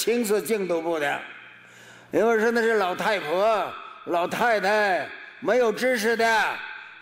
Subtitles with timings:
[0.00, 1.20] 青色净土部的，
[2.10, 3.70] 因为说那是老太婆、
[4.06, 5.06] 老太太，
[5.40, 6.26] 没有知识的。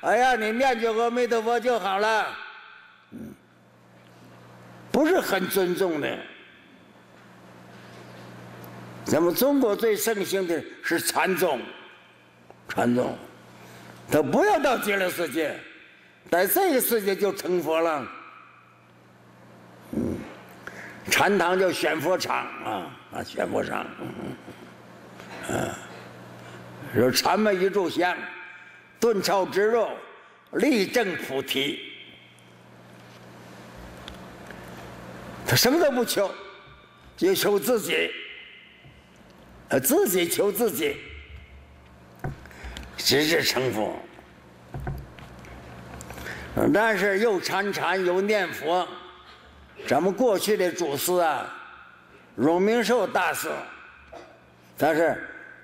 [0.01, 2.27] 哎呀，你念句阿弥陀佛就好了，
[3.13, 3.19] 嗯，
[4.91, 6.19] 不是很尊重的。
[9.05, 11.61] 咱们中国最盛行的是禅宗，
[12.69, 13.17] 禅宗，
[14.11, 15.57] 他不要到极乐世界，
[16.33, 18.07] 在这个世界就成佛了。
[19.93, 20.19] 嗯，
[21.19, 23.85] 禅堂叫选佛场啊啊，选佛场，
[25.51, 25.69] 嗯，
[26.95, 28.17] 说禅门一炷香。
[29.01, 29.91] 顿超之肉，
[30.53, 31.93] 立正菩提。
[35.45, 36.33] 他什么都不求，
[37.17, 38.13] 就求自己，
[39.71, 40.97] 呃，自己求自己，
[42.97, 43.99] 直至成佛。
[46.73, 48.87] 但是又禅禅又念佛，
[49.87, 51.47] 咱们过去的祖师啊，
[52.35, 53.49] 荣明寿大师，
[54.77, 55.17] 他是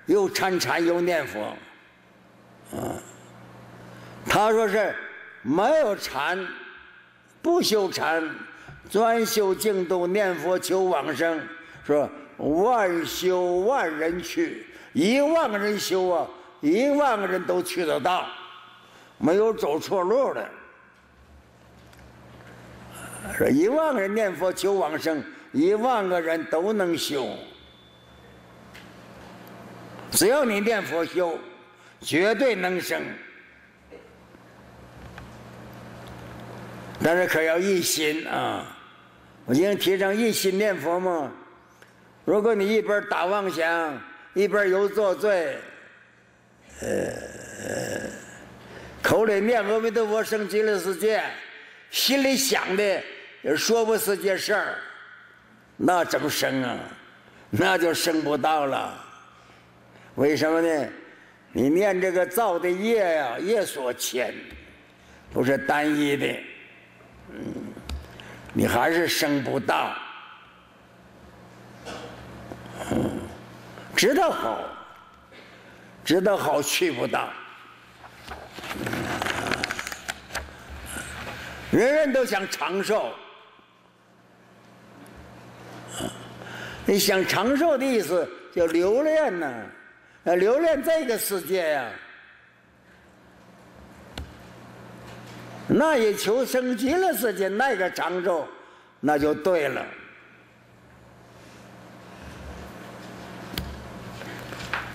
[0.05, 1.41] 又禅禅又念佛，
[2.71, 2.95] 啊。
[4.27, 4.95] 他说是
[5.43, 6.45] 没有禅，
[7.41, 8.27] 不修禅，
[8.89, 11.39] 专修净土念佛求往生，
[11.85, 16.27] 说万修万人去，一万个人修啊，
[16.61, 18.25] 一万个人都去得到，
[19.19, 20.49] 没有走错路的。
[23.33, 27.37] 说一万个人念佛求往生，一万个人都能修，
[30.11, 31.37] 只要你念佛修，
[32.01, 33.01] 绝对能生。
[37.03, 38.65] 但是可要一心啊！
[39.45, 41.31] 我今天提倡一心念佛嘛。
[42.23, 44.01] 如果你一边打妄想，
[44.33, 45.55] 一边又作罪，
[46.81, 47.11] 呃，
[49.03, 51.21] 口里念阿弥陀佛升极乐世界，
[51.91, 53.03] 心里想的
[53.45, 54.79] 也说不是件事儿，
[55.77, 56.79] 那怎么生啊？
[57.51, 58.91] 那就生不到了。
[60.15, 60.89] 为什么呢？
[61.51, 64.33] 你念这个造的业呀，业所牵，
[65.31, 66.25] 不是单一的。
[67.33, 67.53] 嗯，
[68.51, 69.95] 你还是生不到。
[72.89, 73.19] 嗯，
[73.95, 74.59] 知道好，
[76.03, 77.29] 知道好去不到。
[81.69, 83.13] 人人都想长寿，
[86.85, 89.65] 你想长寿的意思叫留恋呢？
[90.23, 91.89] 留恋这个世界呀。
[95.67, 98.47] 那也求生极乐世界那个长寿，
[98.99, 99.85] 那就对了。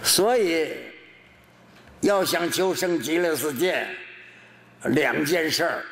[0.03, 0.73] 所以，
[2.01, 3.87] 要想求生极乐世界，
[4.85, 5.85] 两件事儿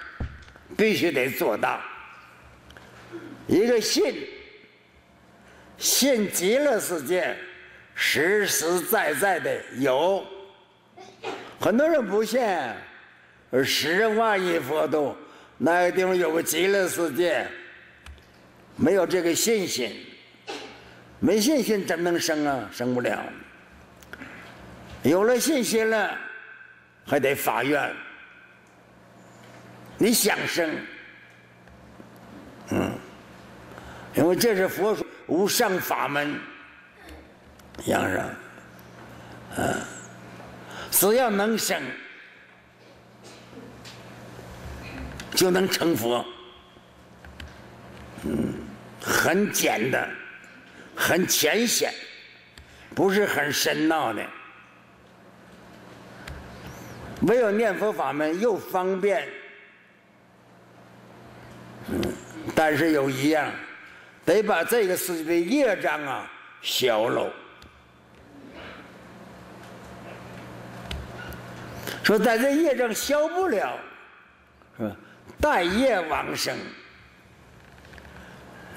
[0.76, 1.81] 必须得做到：
[3.47, 4.14] 一个信，
[5.78, 7.34] 信极乐世界
[7.94, 10.25] 实实在在的有，
[11.59, 12.41] 很多人不信。
[13.50, 15.17] 而十万亿佛都，
[15.56, 17.47] 那个地方有个极乐世界，
[18.77, 20.05] 没有这个信心，
[21.19, 22.69] 没信心怎么能生啊？
[22.71, 23.25] 生不了。
[25.03, 26.15] 有了信心了，
[27.06, 27.91] 还得发愿。
[29.97, 30.71] 你想生，
[32.72, 32.93] 嗯，
[34.15, 36.39] 因为这是佛说无上法门，
[37.87, 38.31] 想生，
[39.56, 39.75] 嗯，
[40.91, 41.81] 只要能生。
[45.34, 46.27] 就能成佛，
[48.25, 48.55] 嗯，
[49.00, 50.11] 很简单，
[50.97, 51.94] 很浅显，
[52.93, 54.27] 不是很深奥的。
[57.21, 59.28] 没有念佛法门又方便，
[61.87, 62.03] 嗯，
[62.53, 63.49] 但是有一样，
[64.28, 66.31] 得把这个世界的业障啊
[66.61, 67.33] 消了。
[72.03, 73.78] 说在这业障消不了，
[74.77, 74.97] 是吧？
[75.41, 76.55] 待业往生，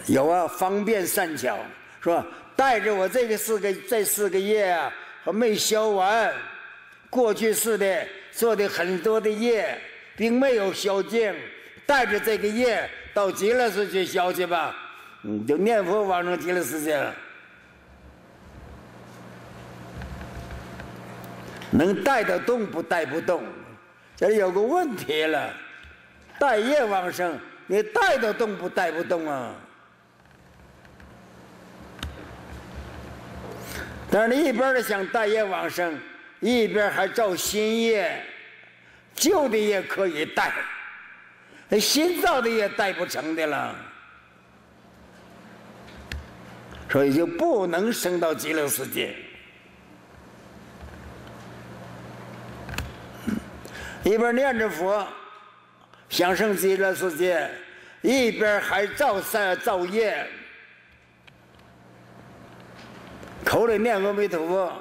[0.06, 1.58] 有啊，方便善巧，
[2.02, 2.26] 是吧？
[2.56, 4.90] 带着我这个四个这四个业啊，
[5.26, 6.34] 还没消完，
[7.10, 9.78] 过去式的做的很多的业，
[10.16, 11.34] 并没有消尽，
[11.86, 14.74] 带着这个业到极乐世界消去吧，
[15.24, 17.00] 嗯，就念佛往生极乐世界，
[21.70, 23.44] 能带得动不带不动，
[24.16, 25.54] 这有个问题了。
[26.40, 29.54] 带业往生，你带得动不带不动啊？
[34.10, 36.00] 但是你一边的想带业往生，
[36.40, 38.26] 一边还造新业，
[39.14, 40.52] 旧的也可以带，
[41.70, 43.76] 那新造的也带不成的了。
[46.92, 49.16] 所以就不能升到极乐世界。
[54.04, 55.08] 一边念着佛，
[56.10, 57.50] 想升极乐世界，
[58.02, 60.28] 一边还造善造业，
[63.46, 64.74] 口里念阿弥陀佛，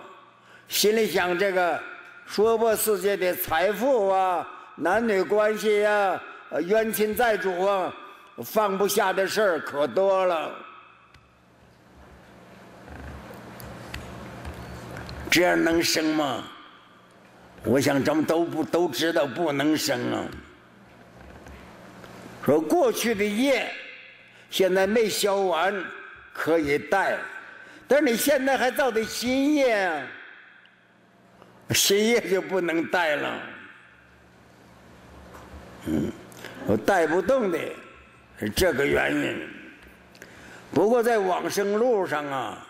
[0.66, 1.80] 心里想这个
[2.26, 6.20] 娑婆世界的财富啊、男女关系呀、
[6.66, 7.94] 冤亲债主啊，
[8.42, 10.50] 放不下的事儿可多了。
[15.30, 16.44] 这样能生吗？
[17.62, 20.24] 我想咱们都不都知道不能生啊。
[22.42, 23.70] 说过去的业
[24.48, 25.74] 现在没消完，
[26.32, 27.18] 可以带，
[27.86, 30.02] 但是你现在还造的新业，
[31.70, 33.42] 新业就不能带了。
[35.86, 36.10] 嗯，
[36.66, 37.58] 我带不动的
[38.38, 39.48] 是这个原因。
[40.72, 42.66] 不过在往生路上啊，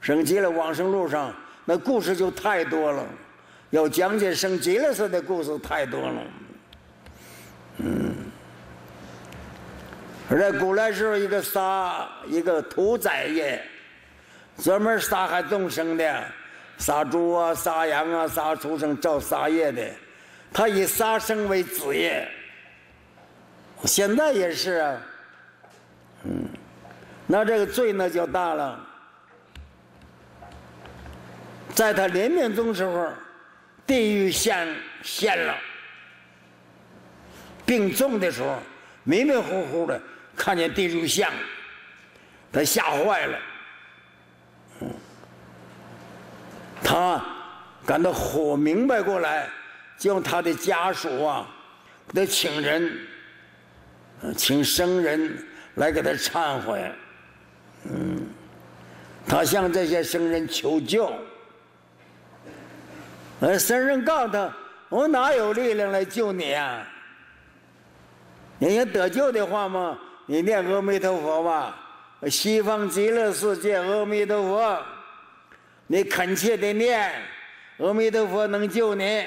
[0.00, 1.34] 升级了往生路上，
[1.64, 3.04] 那故事就太多了。
[3.70, 6.22] 要讲解升极乐世的故事太多了，
[7.78, 8.14] 嗯，
[10.28, 13.64] 而在古来时候，一个杀一个屠宰业，
[14.58, 16.24] 专门杀害众生的，
[16.76, 19.82] 杀猪啊、杀羊啊、杀畜生造杀业的，
[20.52, 22.28] 他以杀生为职业。
[23.84, 25.00] 现在也是啊，
[26.24, 26.44] 嗯，
[27.26, 28.78] 那这个罪呢就大了，
[31.74, 33.12] 在他临命终时候。
[33.84, 34.68] 地狱现
[35.02, 35.56] 现了，
[37.66, 38.56] 病重的时候，
[39.02, 40.00] 迷迷糊糊的
[40.36, 41.30] 看见地狱像，
[42.52, 43.38] 他吓坏了，
[46.82, 47.22] 他
[47.84, 49.50] 感到火明白过来，
[49.98, 51.50] 叫他的家属啊，
[52.14, 52.98] 给他请人，
[54.36, 56.92] 请生人来给他忏悔，
[57.90, 58.24] 嗯，
[59.26, 61.12] 他向这些生人求救。
[63.42, 64.54] 呃，僧人告诉他
[64.88, 66.86] ：“我哪有力量来救你啊？
[68.60, 71.76] 你要得救的话嘛，你念阿弥陀佛吧，
[72.30, 74.80] 西方极乐世界阿弥陀佛，
[75.88, 77.12] 你恳切的念，
[77.78, 79.26] 阿弥陀佛能救你。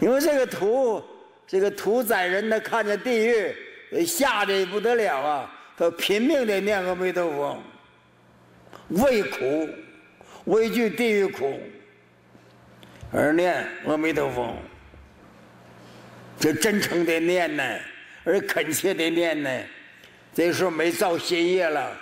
[0.00, 1.04] 因为这个屠，
[1.46, 5.54] 这个屠宰人他看见地狱，吓得不得了啊！
[5.76, 7.58] 他拼命的念阿弥陀佛，
[8.88, 9.68] 畏苦。”
[10.46, 11.60] 畏惧地狱苦，
[13.12, 14.56] 而念阿弥陀佛，
[16.38, 17.78] 这真诚的念呢，
[18.24, 19.50] 而恳切的念呢。
[20.32, 21.96] 这时候没造新业了，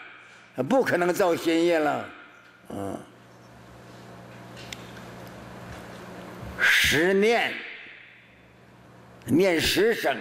[0.68, 2.08] 不可能造新业了，
[2.68, 3.00] 嗯。
[6.60, 7.52] 十念，
[9.24, 10.16] 念十声，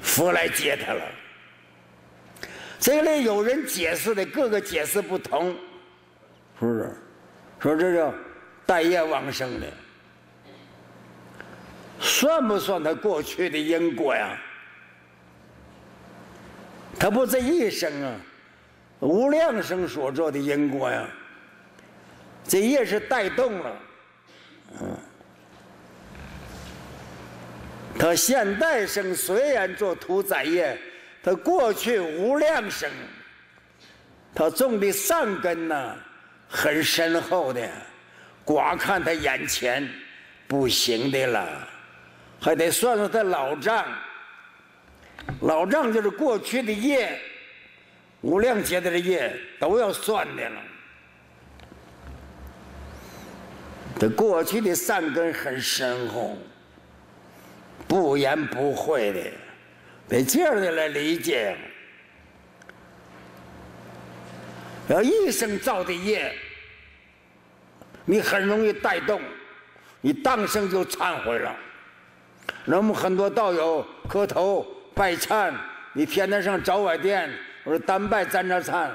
[0.00, 1.02] 佛来接他了。
[2.78, 5.54] 这里有人解释的，各个解释不同。
[6.62, 6.90] 是不是？
[7.58, 8.14] 说这叫
[8.64, 9.66] 待业往生的，
[11.98, 14.38] 算不算他过去的因果呀？
[17.00, 18.14] 他不这一生啊，
[19.00, 21.08] 无量生所做的因果呀。
[22.44, 23.76] 这业是带动了，
[24.80, 24.96] 嗯。
[27.98, 30.78] 他现代生虽然做屠宰业，
[31.24, 32.88] 他过去无量生，
[34.32, 35.96] 他种的善根呢？
[36.54, 37.66] 很深厚的，
[38.44, 39.88] 光看他眼前
[40.46, 41.66] 不行的了，
[42.38, 43.86] 还得算算他老账。
[45.40, 47.18] 老账就是过去的业，
[48.20, 50.60] 无量劫的这业都要算的了。
[53.98, 56.36] 他过去的善根很深厚，
[57.88, 59.30] 不言不讳的，
[60.08, 61.56] 得这样的来理解。
[64.88, 66.34] 要一生造的业，
[68.04, 69.20] 你很容易带动，
[70.00, 71.54] 你当生就忏悔了。
[72.64, 75.52] 那么很多道友磕头拜忏，
[75.92, 77.30] 你天天上早晚殿，
[77.64, 78.90] 我说单拜沾着忏，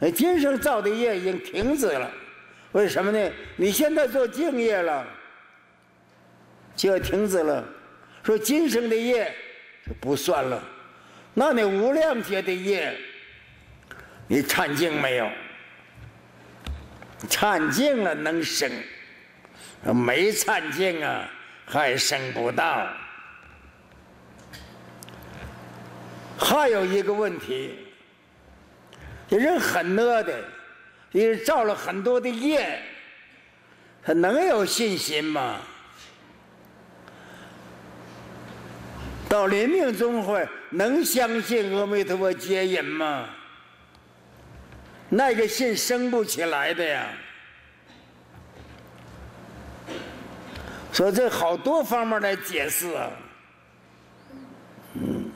[0.00, 2.10] 哎，今生造的业已经停止了。
[2.72, 3.32] 为什么呢？
[3.56, 5.04] 你现在做净业了，
[6.76, 7.64] 就要停止了。
[8.22, 9.34] 说今生的业
[9.86, 10.62] 就不算了，
[11.34, 12.96] 那你无量劫的业。
[14.28, 15.28] 你忏净没有？
[17.28, 18.70] 颤净了能生，
[19.94, 21.28] 没颤净啊，
[21.66, 22.86] 还生不到。
[26.38, 27.76] 还有一个问题，
[29.28, 30.42] 这人很恶的，
[31.12, 32.80] 也造了很多的业，
[34.02, 35.60] 他能有信心吗？
[39.28, 43.28] 到临命终会能相信阿弥陀佛接引吗？
[45.10, 47.08] 那个信生不起来的呀。
[50.92, 53.10] 所以这好多方面来解释啊。
[54.94, 55.30] 嗯，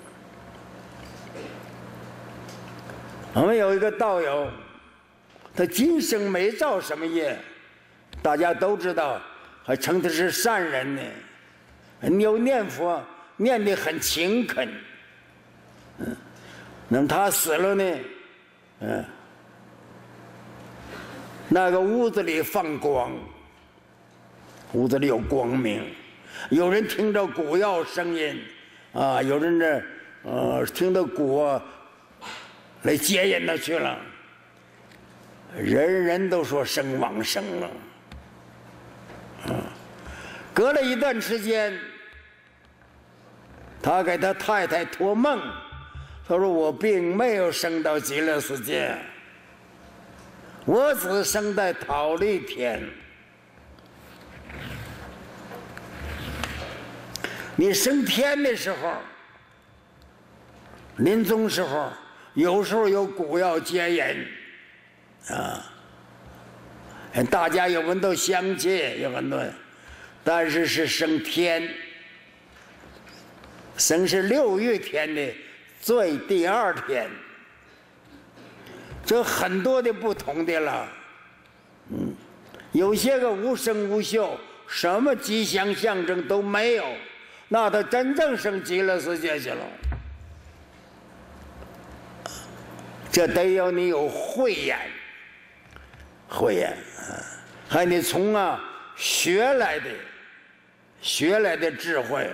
[3.33, 4.49] 我们有一个道友，
[5.55, 7.39] 他今生没造什么业，
[8.23, 9.21] 大家都知道，
[9.65, 11.03] 还称他是善人呢。
[12.21, 13.03] 有念佛，
[13.37, 14.69] 念的很勤恳。
[15.99, 16.17] 嗯，
[16.89, 17.99] 那么他死了呢？
[18.81, 19.05] 嗯，
[21.49, 23.13] 那个屋子里放光。
[24.73, 25.85] 屋子里有光明，
[26.51, 28.43] 有人听着鼓要声音，
[28.93, 29.83] 啊，有人这
[30.25, 31.47] 呃听到鼓
[32.83, 33.97] 来接引他去了，
[35.57, 37.71] 人人都说生往生了，
[39.47, 39.63] 啊，
[40.53, 41.79] 隔了一段时间，
[43.81, 45.41] 他给他太太托梦，
[46.27, 48.93] 他说我并没有升到极乐世界，
[50.65, 52.83] 我只生在桃李天。
[57.57, 58.95] 你升天的时候，
[60.97, 61.93] 临终时候，
[62.33, 64.27] 有时候有古药接引，
[65.33, 65.73] 啊，
[67.31, 69.41] 大家有闻到香气，有很多，
[70.25, 71.73] 但是是升天，
[73.77, 75.33] 升是六月天的
[75.81, 77.09] 最第二天，
[79.05, 80.89] 这很多的不同的了，
[81.91, 82.15] 嗯，
[82.73, 86.85] 有些个无声无秀，什么吉祥象征都没有。
[87.49, 89.65] 那他真正升极乐世界去了，
[93.13, 94.79] 这得要你有慧眼，
[96.27, 97.21] 慧眼啊，
[97.69, 98.59] 还得从啊
[98.97, 99.91] 学来的，
[101.03, 102.29] 学来的智慧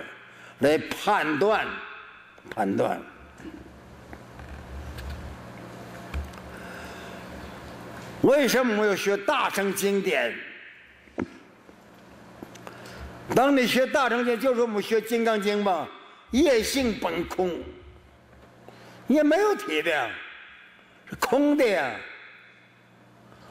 [0.59, 1.67] 来判断，
[2.49, 2.99] 判断。
[8.21, 10.33] 为什么我要学大乘经典？
[13.35, 15.87] 当你学大乘经，就是我们学《金刚经》吧，
[16.31, 17.63] 业性本空，
[19.07, 20.09] 也没有体的，
[21.09, 21.91] 是空的呀。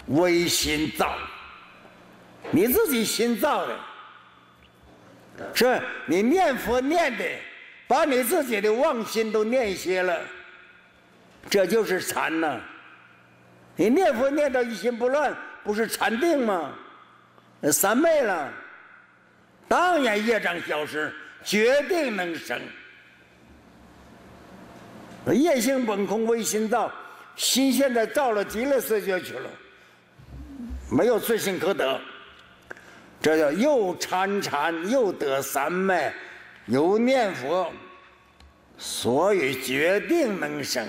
[0.06, 1.16] 唯心造，
[2.50, 3.78] 你自己心造的，
[5.54, 7.24] 是你念佛念的，
[7.86, 10.20] 把你自己的妄心都念歇了，
[11.48, 12.60] 这就是禅呐。
[13.80, 15.34] 你念佛念到一心不乱，
[15.64, 16.70] 不是禅定吗？
[17.72, 18.52] 三昧了。
[19.66, 21.10] 当然，业障消失，
[21.42, 22.60] 决定能生。
[25.32, 26.92] 业性本空，唯心造，
[27.36, 29.48] 心现在造了极乐世界去了，
[30.90, 31.98] 没有罪行可得。
[33.22, 36.12] 这叫又参禅又得三昧，
[36.66, 37.72] 又念佛，
[38.76, 40.86] 所以决定能生。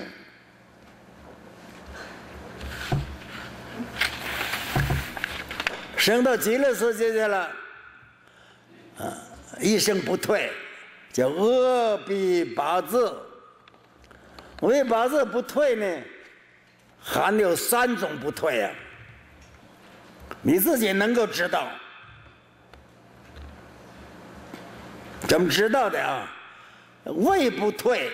[6.02, 7.48] 升到极乐世界去了。
[8.98, 9.14] 啊，
[9.60, 10.52] 一生不退，
[11.14, 13.16] 叫阿鼻八字。
[14.62, 16.02] 为八字不退呢，
[17.00, 18.72] 含有三种不退呀。
[20.42, 21.68] 你自己能够知道，
[25.28, 26.28] 怎么知道的啊？
[27.04, 28.12] 胃不退，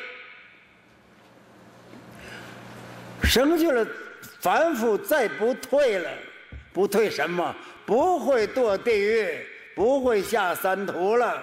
[3.24, 3.88] 生去了，
[4.42, 6.12] 反复再不退了，
[6.74, 7.56] 不退什么？
[7.88, 9.48] 不会堕地狱。
[9.78, 11.40] 不会下三途了，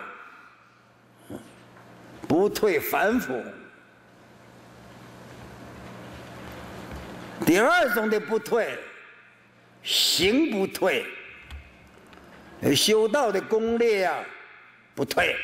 [2.27, 3.41] 不退反腐。
[7.47, 8.77] 第二种的不退，
[9.85, 11.07] 行不退，
[12.75, 14.19] 修道的功力呀
[14.97, 15.37] 不退。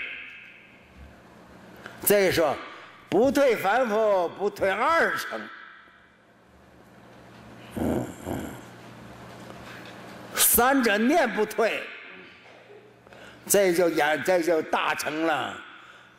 [2.00, 2.57] 再说，
[3.09, 5.40] 不退反腐，不退二乘，
[7.76, 8.37] 嗯嗯，
[10.61, 11.83] 三者念不退。
[13.47, 15.57] 这就演，这就大成了，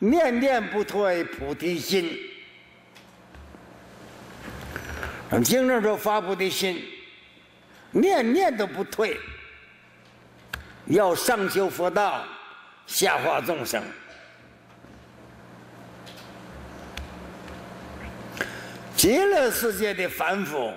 [0.00, 2.18] 念念不退菩提心。
[5.44, 6.84] 经上说发菩提心，
[7.92, 9.16] 念念都不退，
[10.86, 12.24] 要上修佛道，
[12.88, 13.80] 下化众生。
[18.96, 20.72] 极乐世界的凡夫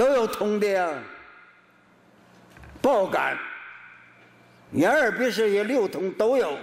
[0.00, 0.88] 都有通的呀。
[2.80, 3.36] 爆感，
[4.72, 6.56] 眼耳鼻舌也六通都有，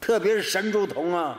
[0.00, 1.38] 特别是神足通啊，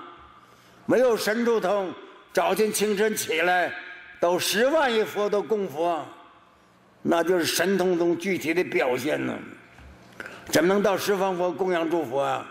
[0.86, 1.94] 没有神足通，
[2.32, 3.70] 早晨清晨起来，
[4.22, 6.06] 都十万亿佛都供佛，
[7.02, 9.38] 那就是神通中具体的表现呢。
[10.46, 12.46] 怎么能到十方佛供养诸佛啊？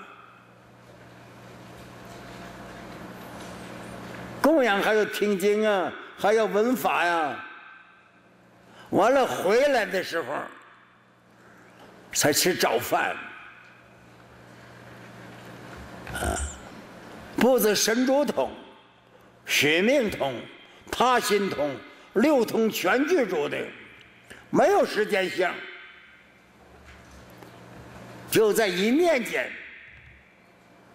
[4.42, 7.46] 供养还要听经啊，还要闻法呀。
[8.90, 10.34] 完了回来的时候，
[12.12, 13.14] 才吃早饭。
[16.14, 16.34] 啊，
[17.36, 18.50] 不止神足通、
[19.46, 20.34] 血命通、
[20.90, 21.76] 他心通，
[22.14, 23.58] 六通全具足的，
[24.50, 25.48] 没有时间性，
[28.30, 29.50] 就在一念间。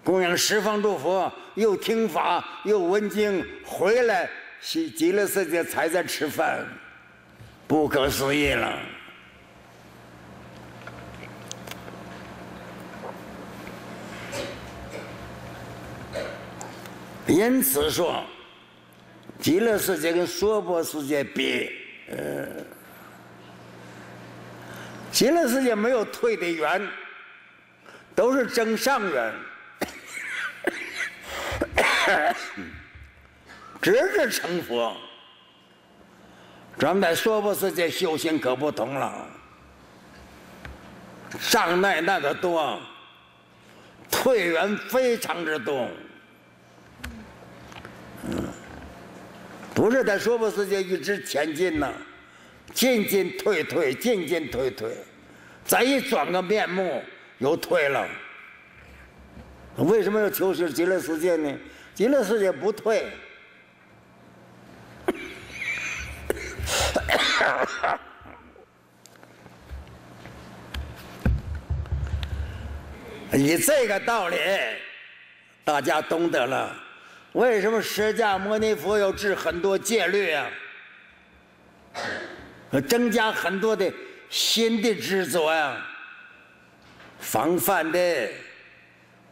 [0.03, 6.65] 供养十方诸佛，又听法，又闻经，回来极极乐世界才在吃饭，
[7.67, 8.79] 不可思议了。
[17.25, 18.23] 因此说，
[19.39, 21.71] 极乐世界跟娑婆世界比，
[22.09, 22.47] 呃，
[25.11, 26.87] 极乐世界没有退的缘，
[28.13, 29.33] 都是增上缘。
[33.81, 34.95] 直至成佛，
[36.77, 39.27] 咱们在娑婆世界修行可不同了，
[41.49, 42.79] 障碍那个多，
[44.11, 45.87] 退缘非常之多。
[48.25, 48.47] 嗯，
[49.73, 51.93] 不是在娑婆世界一直前进呢，
[52.73, 54.95] 进进退退，进进退退，
[55.63, 57.01] 再一转个面目
[57.37, 58.07] 又退了。
[59.77, 61.55] 为什么要求是极乐世界呢？
[61.93, 63.05] 极乐世界不退，
[73.33, 74.37] 以这个道理，
[75.63, 76.75] 大家懂得了。
[77.33, 80.49] 为什么释迦牟尼佛要治很多戒律啊？
[82.87, 83.91] 增加很多的
[84.29, 85.77] 新的执着呀，
[87.19, 88.29] 防范的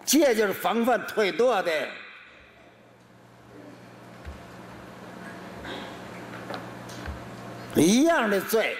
[0.03, 1.87] 戒就是防范退堕的。
[7.75, 8.75] 一样的罪，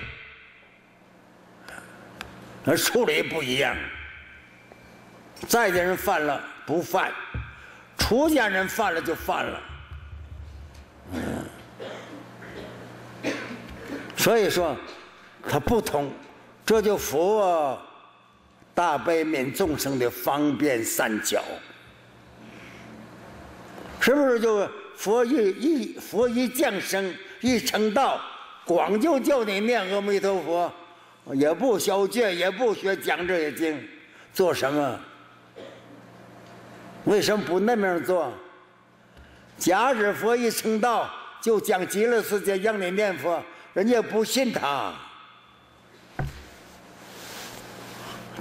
[2.66, 3.76] 而处理不一样。
[5.48, 7.12] 在家人犯了不犯，
[7.98, 9.62] 出家人犯了就犯了。
[14.18, 14.78] 所以说，
[15.50, 16.12] 它不同，
[16.66, 17.80] 这就佛
[18.76, 21.42] 大悲悯众生的方便善巧，
[24.00, 24.40] 是不是？
[24.40, 28.22] 就佛一一佛一降生一成道。
[28.66, 30.72] 光就叫你念阿弥陀佛，
[31.34, 33.88] 也不消戒，也不学讲这些经，
[34.34, 35.00] 做什么？
[37.06, 38.32] 为什么不那么样做？
[39.58, 41.10] 假使佛一成道，
[41.42, 43.44] 就讲极乐世界让你念佛，
[43.74, 44.94] 人家不信他。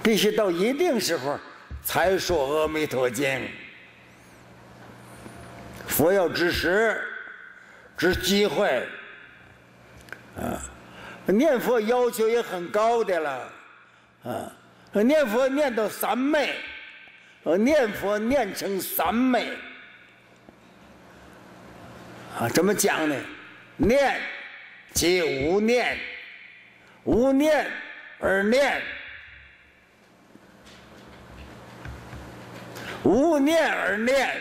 [0.03, 1.39] 必须到一定时候
[1.83, 3.49] 才说阿弥陀经。
[5.87, 7.03] 佛要知时，
[7.99, 8.87] 知机会。
[10.41, 10.61] 啊，
[11.27, 13.53] 念佛要求也很高的了，
[14.25, 14.51] 啊，
[15.03, 16.55] 念佛念到三昧，
[17.43, 19.47] 呃，念佛念成三昧，
[22.39, 23.15] 啊，怎么讲呢？
[23.77, 24.19] 念
[24.95, 25.99] 即无念，
[27.05, 27.71] 无念
[28.19, 28.83] 而念，
[33.03, 34.41] 无念而念，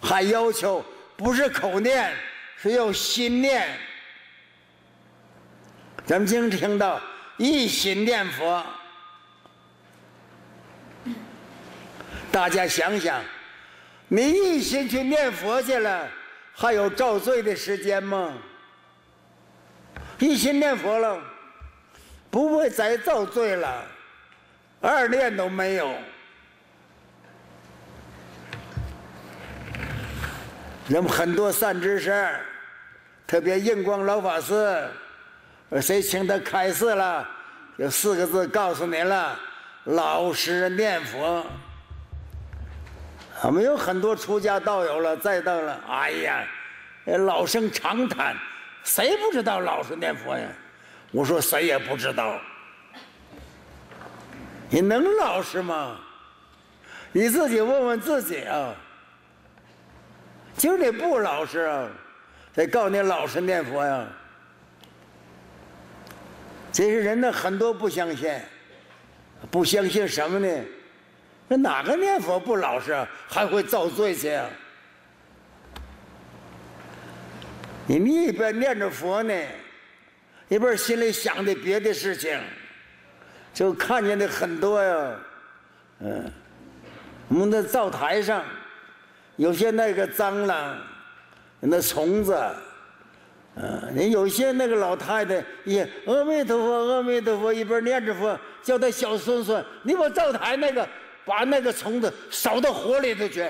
[0.00, 0.84] 还要求
[1.16, 2.14] 不是口念，
[2.56, 3.68] 是要心念。
[6.10, 7.00] 咱们经常听到
[7.36, 8.66] 一心念佛，
[12.32, 13.22] 大家想想，
[14.08, 16.08] 你一心去念佛去了，
[16.52, 18.34] 还有造罪的时间吗？
[20.18, 21.22] 一心念佛了，
[22.28, 23.86] 不会再造罪了，
[24.80, 25.94] 二念都没有。
[30.88, 32.36] 人们很多善知识，
[33.28, 34.88] 特别印光老法师。
[35.78, 37.28] 谁请他开示了？
[37.76, 39.38] 有四个字告诉你了：
[39.84, 41.44] 老实念佛。
[43.42, 46.46] 我们有很多出家道友了，再到了，哎呀，
[47.06, 48.36] 老生常谈，
[48.84, 50.46] 谁不知道老实念佛呀？
[51.10, 52.38] 我说谁也不知道。
[54.68, 55.96] 你能老实吗？
[57.12, 58.74] 你自己问问自己啊。
[60.54, 61.88] 今儿你不老实啊，
[62.54, 64.06] 得告你老实念佛呀？
[66.72, 68.32] 这些人呢，很多不相信，
[69.50, 70.64] 不相信什么呢？
[71.48, 72.94] 那哪个念佛不老实，
[73.28, 74.46] 还会造罪去啊？
[77.86, 79.34] 你们一边念着佛呢，
[80.48, 82.40] 一边心里想的别的事情，
[83.52, 85.16] 就看见的很多呀。
[85.98, 86.32] 嗯，
[87.26, 88.44] 我们的灶台上，
[89.34, 90.78] 有些那个蟑螂，
[91.58, 92.40] 那虫子，
[93.62, 100.88] 嗯，人有些那个老太太也阿弥陀佛，阿弥陀佛，一边念着佛，叫他小孙孙，你把灶台那个
[101.26, 103.46] 把那个虫子扫到火里头去。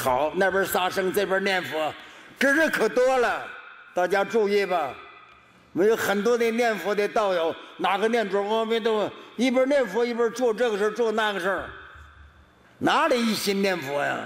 [0.00, 1.92] 好，那边杀生，这边念佛，
[2.38, 3.46] 这人可多了，
[3.92, 4.94] 大家注意吧。
[5.74, 11.62] 没有很多的念佛的道友，哪个念珠阿弥陀佛，一边念佛一边做这个事做那个事，
[12.78, 14.20] 哪里一心念佛呀？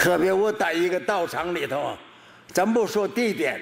[0.00, 1.94] 特别我在一个道场里头，
[2.54, 3.60] 咱不说地点，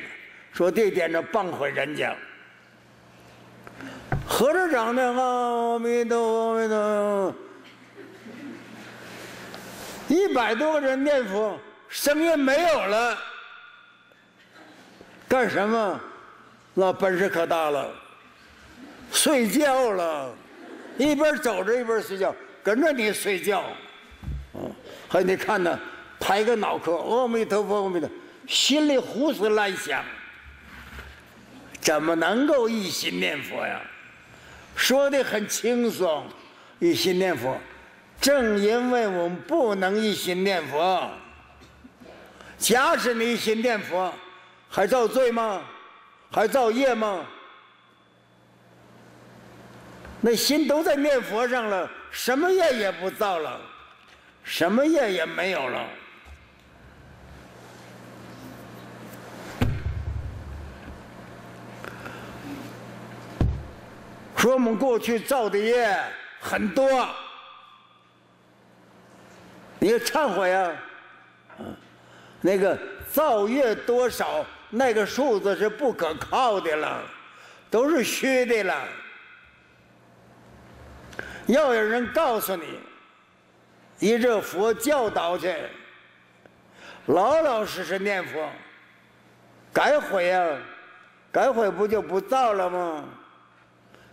[0.52, 2.14] 说地点这谤毁人家。
[4.24, 7.34] 和尚长得阿弥陀佛，阿弥陀。
[10.06, 13.18] 一百多个人念佛，声音没有了，
[15.26, 16.00] 干什么？
[16.72, 17.90] 那本事可大了，
[19.10, 20.32] 睡觉了，
[20.98, 23.64] 一边走着一边睡觉，跟着你睡觉。
[24.54, 24.72] 嗯，
[25.08, 25.76] 还得看呢，
[26.18, 28.08] 拍个脑壳，阿弥陀佛，阿弥陀，
[28.46, 30.04] 心里胡思乱想，
[31.80, 33.80] 怎么能够一心念佛呀？
[34.74, 36.24] 说的很轻松，
[36.78, 37.58] 一心念佛。
[38.20, 41.08] 正因为我们不能一心念佛，
[42.58, 44.12] 假使你一心念佛，
[44.68, 45.62] 还造罪吗？
[46.30, 47.24] 还造业吗？
[50.20, 53.60] 那心都在念佛上了，什么业也不造了，
[54.42, 55.88] 什么业也没有了。
[64.38, 66.00] 说我们过去造的业
[66.40, 67.08] 很多，
[69.80, 70.72] 你要忏悔啊！
[72.40, 72.78] 那个
[73.10, 77.02] 造业多少，那个数字是不可靠的了，
[77.68, 78.84] 都是虚的了。
[81.46, 82.78] 要有人告诉你，
[83.98, 85.52] 依这佛教导去，
[87.06, 88.48] 老老实实念佛，
[89.72, 90.58] 改悔啊，
[91.32, 93.04] 改悔不就不造了吗？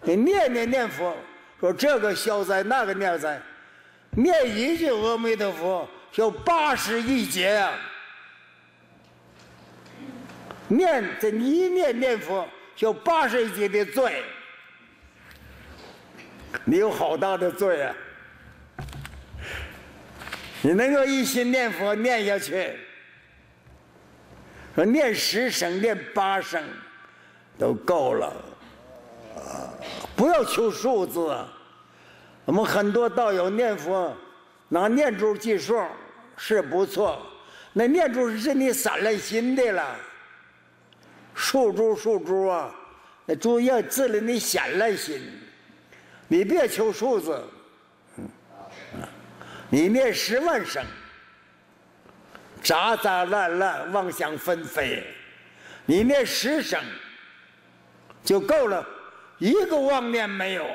[0.05, 1.17] 你念念念佛，
[1.59, 3.41] 说这个消灾，那个念灾，
[4.11, 7.71] 念一句阿弥陀佛，有八十亿劫呀！
[10.67, 14.23] 念这一念念佛，有八十亿劫的罪，
[16.63, 17.95] 你有好大的罪啊！
[20.61, 22.73] 你能够一心念佛念下去，
[24.75, 26.63] 说念十声、念八声，
[27.57, 28.31] 都够了。
[30.15, 31.19] 不要求数字，
[32.45, 34.15] 我们很多道友念佛，
[34.69, 35.81] 拿念珠计数
[36.37, 37.21] 是不错，
[37.73, 39.95] 那念珠是你散了心的了。
[41.33, 42.73] 数珠数珠啊，
[43.25, 45.21] 那珠要治了你显了心，
[46.29, 47.43] 你别求数字，
[49.69, 50.81] 你念十万声，
[52.63, 55.03] 杂杂乱乱妄想纷飞，
[55.85, 56.81] 你念十声
[58.23, 58.87] 就够了。
[59.37, 60.65] 一个妄念没有，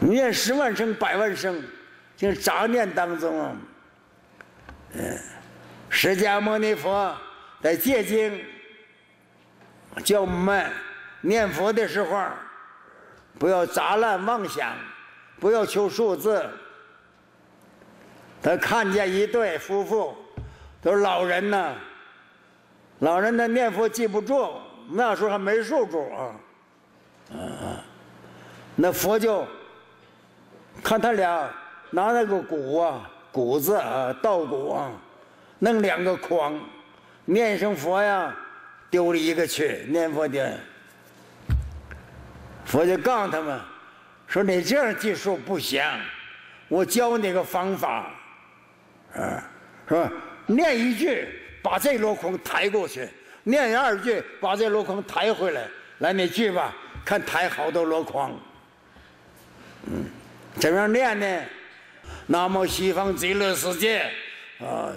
[0.00, 1.62] 念十万声、百万声，
[2.16, 3.56] 就杂念当中。
[4.92, 5.18] 嗯，
[5.88, 7.16] 释迦牟尼佛
[7.62, 8.44] 在戒经
[10.04, 10.70] 叫我们
[11.20, 12.26] 念佛的时候，
[13.38, 14.74] 不要杂乱妄想，
[15.38, 16.44] 不要求数字。
[18.42, 20.16] 他看见一对夫妇，
[20.82, 21.74] 都是老人呢。
[23.00, 24.52] 老人的念佛记不住，
[24.90, 26.34] 那时候还没数珠啊，
[27.32, 27.84] 啊，
[28.76, 29.46] 那佛就
[30.82, 31.50] 看他俩
[31.90, 34.90] 拿那个鼓啊，鼓子啊，稻鼓啊，
[35.58, 36.58] 弄两个筐，
[37.24, 38.34] 念一声佛呀，
[38.90, 40.58] 丢了一个去，念佛的，
[42.64, 43.60] 佛就告诉他们，
[44.26, 45.82] 说你这样计数不行，
[46.68, 48.10] 我教你个方法，
[49.14, 49.44] 啊，
[49.88, 50.10] 是吧？
[50.46, 51.40] 念一句。
[51.64, 53.08] 把这箩筐抬过去，
[53.42, 55.62] 念二句，把这箩筐抬回来。
[56.00, 58.38] 来，你去吧，看抬好多箩筐。
[59.86, 60.04] 嗯，
[60.60, 61.42] 怎么样念呢？
[62.26, 64.10] 南无西方极乐世界，
[64.58, 64.92] 啊，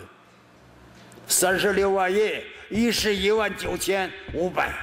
[1.25, 4.73] 三十六万亿，一十一万九千五百。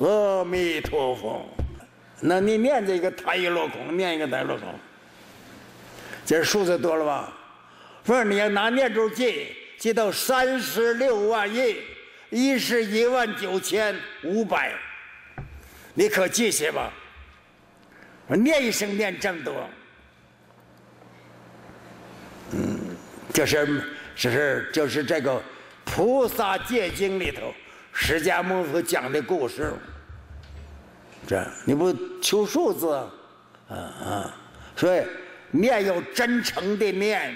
[0.00, 1.48] 阿弥陀佛，
[2.20, 4.74] 那你念这个抬一箩筐，念一个抬箩筐，
[6.26, 7.32] 这数字多了吧？
[8.04, 9.56] 不是，你要拿念珠记。
[9.82, 11.76] 记到三十六万亿，
[12.30, 13.92] 一十一万九千
[14.22, 14.72] 五百，
[15.92, 16.92] 你可记下吧？
[18.28, 19.68] 我念一声念这么多，
[22.52, 22.78] 嗯，
[23.34, 23.82] 就是
[24.14, 25.42] 就是就是这个
[25.84, 27.52] 菩萨戒经里头
[27.92, 29.72] 释迦牟尼讲的故事。
[31.26, 32.94] 这你不求数字，
[33.68, 34.36] 啊啊！
[34.76, 35.02] 所以
[35.50, 37.34] 念要真诚的念，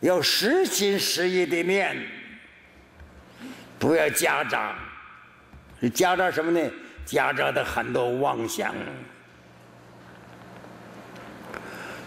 [0.00, 1.96] 要实心实意的念，
[3.78, 4.74] 不要夹杂。
[5.94, 6.70] 夹杂什么呢？
[7.06, 8.74] 夹杂的很多妄想。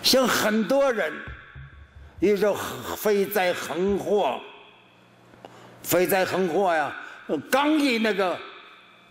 [0.02, 1.12] 像很多人，
[2.20, 2.54] 遇着
[2.98, 4.40] 飞灾横祸，
[5.82, 6.96] 飞灾横祸呀，
[7.50, 8.38] 刚一那个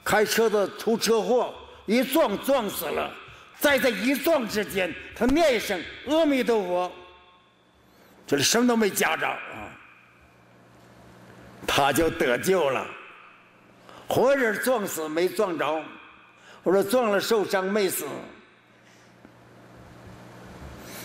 [0.04, 1.54] 开车的出车祸，
[1.86, 3.10] 一撞撞死了，
[3.58, 6.92] 在这一撞之间，他念一声阿弥陀佛，
[8.26, 9.68] 这里什么都没夹着啊，
[11.66, 12.86] 他就得救了，
[14.08, 15.84] 活人撞死没撞着，
[16.62, 18.06] 我说撞了受伤没死。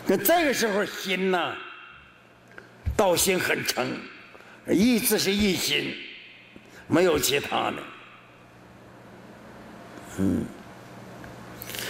[0.05, 1.55] 那这个时候心呢，
[2.95, 3.99] 道心很诚，
[4.67, 5.93] 意志是一心，
[6.87, 7.77] 没有其他的。
[10.19, 10.45] 嗯，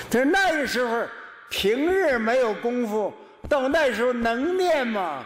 [0.09, 1.07] 但是那个时候
[1.49, 3.13] 平日没有功夫，
[3.49, 5.23] 到那时候能念吗？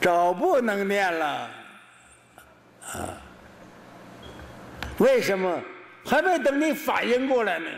[0.00, 1.50] 早不能念了，
[2.82, 3.08] 啊？
[4.98, 5.60] 为什么？
[6.04, 7.70] 还没等你反应过来呢。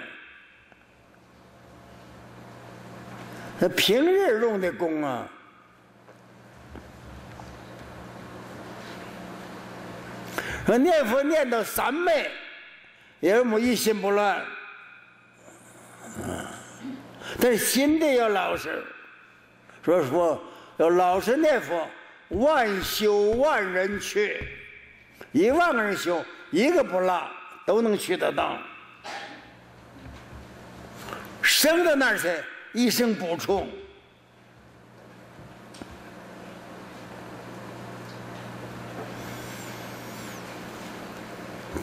[3.60, 5.28] 他平日用的功啊，
[10.66, 12.30] 说念佛念到三昧，
[13.20, 14.42] 也没一心不乱，
[17.40, 18.82] 但是心得要老实。
[19.82, 20.42] 说说
[20.76, 21.88] 要老实念佛，
[22.28, 24.42] 万修万人去，
[25.32, 27.28] 一万个人修，一个不落，
[27.66, 28.58] 都能去得到。
[31.42, 32.28] 生到那儿去。
[32.76, 33.68] 一生补充，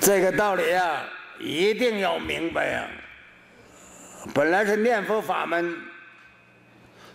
[0.01, 1.05] 这个道理啊，
[1.39, 2.89] 一定要明白呀。
[4.33, 5.77] 本来是念佛法门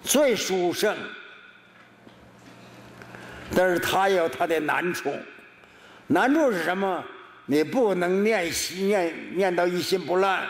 [0.03, 0.97] 最殊胜，
[3.55, 5.15] 但是它有它的难处。
[6.07, 7.05] 难处是什么？
[7.49, 10.43] 你不能念心念念到一心不乱，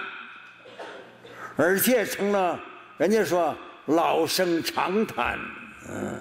[1.56, 2.58] 而且成了。
[2.96, 5.38] 人家说老生常谈，
[5.90, 6.18] 嗯，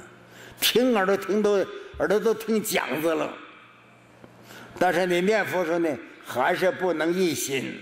[0.60, 1.66] 听耳朵听都
[2.00, 3.34] 耳朵都听讲子了。
[4.78, 7.82] 但是你念佛时候呢，还是不能一心。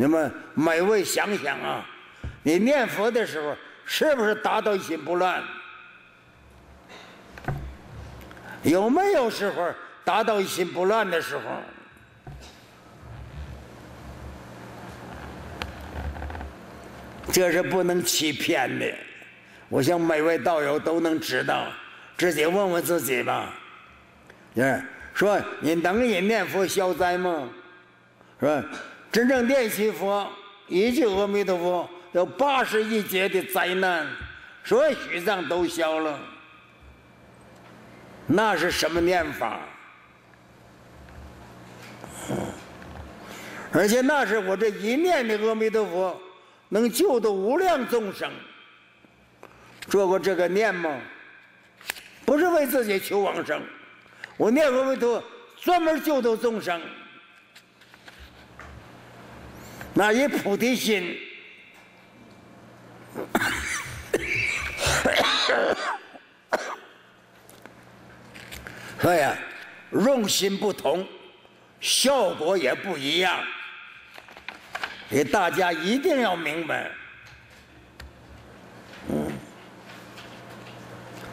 [0.00, 1.84] 你们每位想想啊，
[2.42, 5.42] 你念佛的时候是不是达到一心不乱？
[8.62, 9.70] 有没有时候
[10.02, 11.42] 达到一心不乱的时候？
[17.30, 18.90] 这是不能欺骗的，
[19.68, 21.70] 我想每位道友都能知道，
[22.16, 23.52] 直接问问自己吧。
[24.54, 24.82] 是
[25.12, 27.50] 说你能以念佛消灾吗？
[28.40, 28.64] 是吧？
[29.12, 30.28] 真正念起佛，
[30.68, 34.06] 一句阿弥陀佛，有八十一劫的灾难，
[34.64, 36.18] 所有虚障都消了。
[38.26, 39.60] 那是什么念法？
[43.72, 46.20] 而且那是我这一念的阿弥陀佛。
[46.72, 48.30] 能救度无量众生，
[49.88, 50.88] 做过这个念吗？
[52.24, 53.60] 不是为自己求往生，
[54.36, 55.26] 我念阿弥陀佛，
[55.60, 56.80] 专门救度众生。
[60.00, 61.14] 那一菩提心，
[68.98, 69.20] 所以
[69.90, 71.06] 用心不同，
[71.82, 73.44] 效果也不一样。
[75.10, 76.90] 给大家一定要明白，
[79.10, 79.30] 嗯，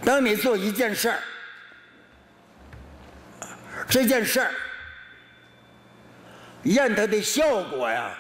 [0.04, 1.24] 当你做一件事儿，
[3.88, 4.52] 这件事儿
[6.64, 8.14] 验它的效果呀，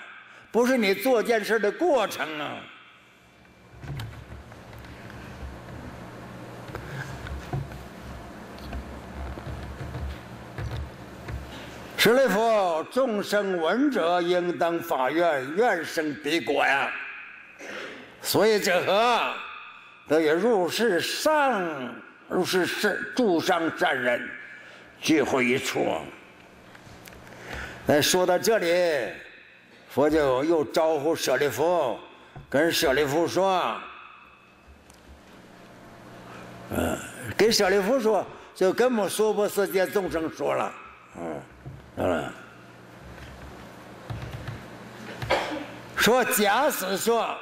[0.57, 2.57] 不是你做件事的过程啊。
[11.95, 16.91] 舍利弗，众生闻者应当发愿，愿生彼国呀。
[18.23, 19.31] 所以这何
[20.07, 21.93] 得以入世上，
[22.27, 24.27] 入世善诸上善人
[24.99, 25.85] 聚会一处。
[27.85, 29.13] 那说到这里，
[29.97, 31.97] 佛就又招呼舍利弗，
[32.47, 33.75] 跟舍利弗说
[36.69, 36.95] ：“嗯，
[37.35, 40.73] 跟舍利弗说，就跟我们娑婆世界众生说了，
[41.17, 41.41] 嗯。”
[41.97, 42.31] 嗯，
[45.95, 47.35] 说假使说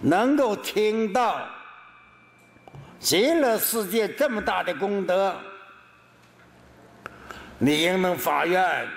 [0.00, 1.46] 能够听到
[2.98, 5.36] 极乐世界这么大的功德，
[7.58, 8.88] 你应能发愿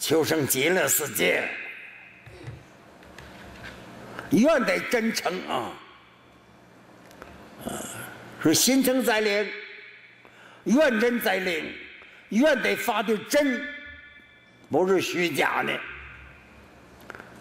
[0.00, 1.46] 求生极乐世界，
[4.30, 5.70] 愿得真诚啊！
[8.42, 9.46] 是心诚则灵，
[10.64, 11.70] 愿真则灵，
[12.30, 13.62] 愿得发的真，
[14.70, 15.80] 不是虚假的。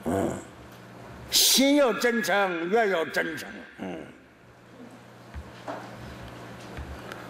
[0.04, 0.38] 嗯，
[1.32, 3.48] 心要真诚，愿要真诚。
[3.78, 4.06] 嗯，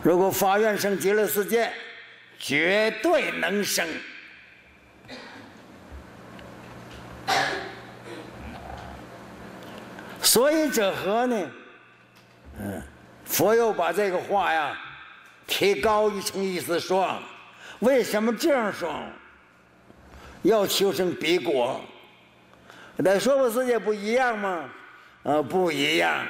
[0.01, 1.71] 如果发愿生极乐世界，
[2.39, 3.87] 绝对能生。
[10.21, 11.49] 所以者何呢？
[12.59, 12.81] 嗯。
[13.25, 14.75] 佛又把这个话呀
[15.45, 17.21] 提高一层意思说：
[17.79, 18.91] 为什么这样说？
[20.43, 21.79] 要求生彼国，
[22.95, 24.69] 那娑婆世界不一样吗？
[25.23, 26.25] 啊，不一样。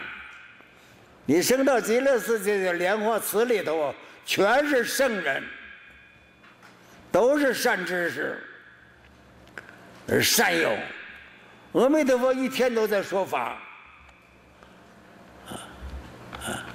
[1.26, 3.94] 你升到极乐世界的莲花池里头，
[4.26, 5.44] 全是圣人，
[7.12, 8.44] 都是善知识、
[10.12, 10.76] 而善友。
[11.74, 13.58] 阿弥陀佛一天都在说法。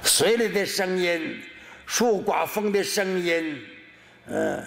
[0.03, 1.43] 水里的声音，
[1.87, 3.61] 树刮风的声音，
[4.29, 4.65] 嗯，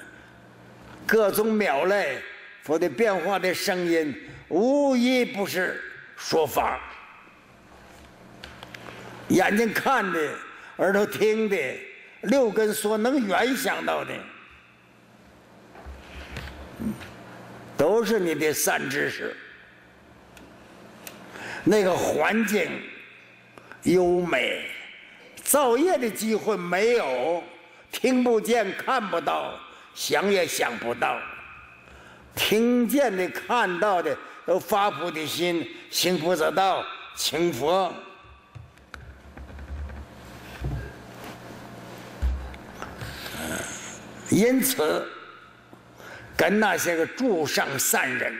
[1.06, 2.18] 各种鸟类
[2.64, 4.14] 佛的变化的声音，
[4.50, 5.82] 无一不是
[6.18, 6.82] 说法。
[9.30, 10.34] 眼睛看的，
[10.78, 11.58] 耳朵听的，
[12.24, 14.14] 六根所能原想到的，
[17.88, 19.34] 都是你的善知识。
[21.64, 22.70] 那个环境
[23.84, 24.70] 优美。
[25.42, 27.42] 造业的机会没有，
[27.90, 29.58] 听不见、看不到，
[29.96, 31.18] 想也想不到。
[32.36, 36.84] 听见的、看到的，都发菩提心，行菩萨道，
[37.16, 37.94] 请佛。
[44.30, 45.08] 因此，
[46.38, 48.34] 跟那些个诸上善人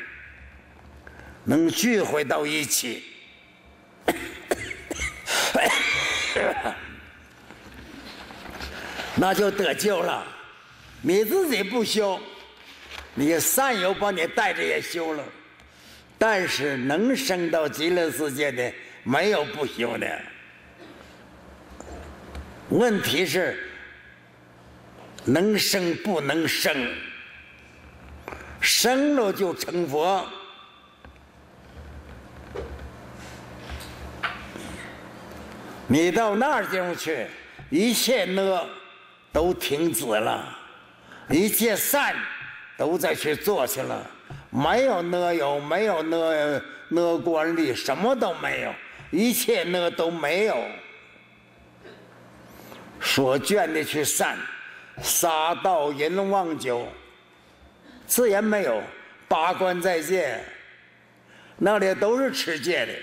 [1.44, 3.04] 能聚会到一起。
[9.20, 10.24] 那就得救了，
[11.02, 12.20] 你自己不修，
[13.16, 15.24] 你善友把你带着也修了，
[16.20, 18.72] 但是能升到极乐世界的
[19.04, 20.22] 没有不修的。
[22.70, 23.72] 问题是
[25.26, 26.88] 能生不能生，
[28.68, 30.26] 生了就成佛，
[35.88, 37.28] 你到那地方去，
[37.70, 38.62] 一切呢？
[39.32, 40.58] 都停止了，
[41.30, 42.14] 一切善
[42.76, 44.06] 都在去做去了，
[44.50, 48.74] 没有呢有，没有呢呢观力，什么都没有，
[49.12, 50.58] 一切呢都没有。
[53.00, 54.38] 所眷的去善，
[55.02, 56.88] 杀盗淫妄酒，
[58.08, 58.82] 自然没有。
[59.30, 60.42] 八关在戒，
[61.58, 62.94] 那里都是持戒的，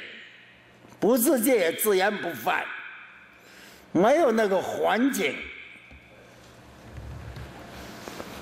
[0.98, 2.64] 不自戒也自然不犯，
[3.92, 5.36] 没有那个环境。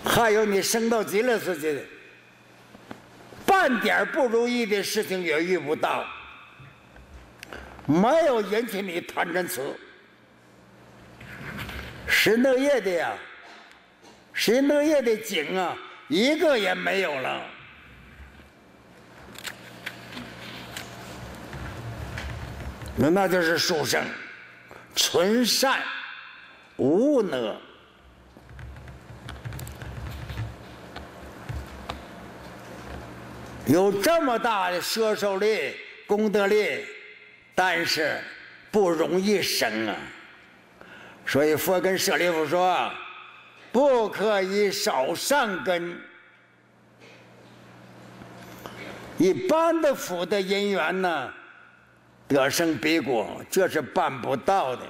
[0.05, 1.81] 还有你升到极乐世界的，
[3.45, 6.07] 半点不如意的事情也遇不到，
[7.85, 9.61] 没有引起你贪嗔痴，
[12.07, 13.13] 十那夜的呀，
[14.33, 15.77] 十那夜的景啊，
[16.13, 17.43] 一个也没有了，
[22.95, 24.05] 那那就是书生，
[24.95, 25.81] 纯善
[26.77, 27.57] 无呢。
[33.65, 35.75] 有这么大的摄受力、
[36.07, 36.85] 功德力，
[37.55, 38.21] 但是
[38.71, 39.97] 不容易生啊。
[41.25, 42.93] 所以佛跟舍利弗说
[43.73, 45.99] ：“不可以少善根。
[49.19, 51.33] 一般的福德因缘呢，
[52.29, 54.83] 得生彼果，这是办不到的。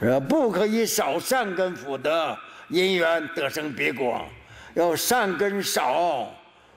[0.00, 2.38] 呃，不可以少善根福德
[2.68, 4.24] 因缘得生彼果。”
[4.74, 6.30] 要善根少，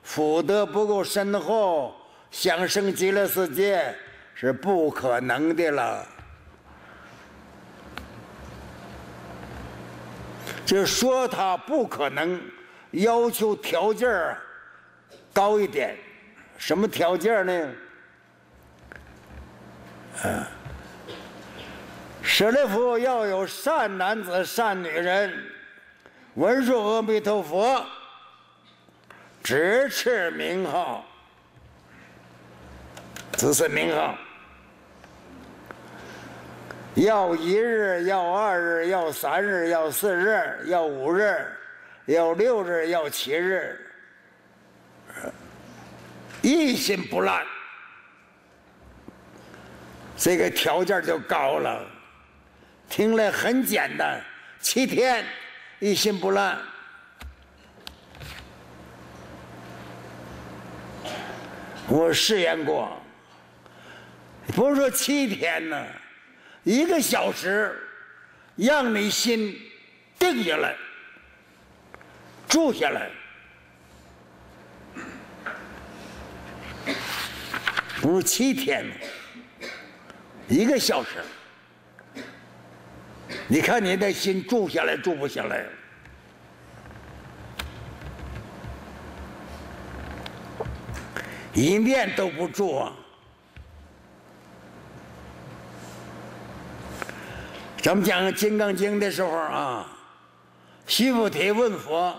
[0.04, 1.94] 福德不够深厚，
[2.32, 3.94] 想生极乐世界
[4.34, 6.08] 是不可能的了。
[10.70, 12.40] 就说他不可能，
[12.92, 14.40] 要求条件儿
[15.34, 15.98] 高一点，
[16.60, 17.72] 什么条件呢？
[20.22, 20.48] 啊，
[22.22, 25.34] 舍利弗要有善男子、善女人。
[26.36, 27.84] 文殊阿弥陀佛，
[29.42, 31.04] 只持名号，
[33.32, 34.16] 只是名号。
[36.96, 41.46] 要一日，要二日，要三日，要四日，要五日，
[42.06, 43.80] 要六日，要七日，
[46.42, 47.46] 一心不乱，
[50.18, 51.86] 这个条件就高了。
[52.90, 54.20] 听来很简单，
[54.60, 55.24] 七天
[55.80, 56.58] 一心不乱。
[61.88, 62.98] 我试验过，
[64.56, 65.86] 不是说七天呢，
[66.64, 67.76] 一个小时，
[68.56, 69.58] 让你心
[70.18, 70.76] 定下来，
[72.48, 73.10] 住下来，
[78.02, 78.86] 不是七天，
[80.48, 81.24] 一个小时，
[83.48, 85.66] 你看你的心住下来，住不下来。
[91.52, 92.96] 一念都不住啊！
[97.82, 99.88] 咱们讲《金刚经》的时候啊，
[100.86, 102.14] 须菩提问佛：“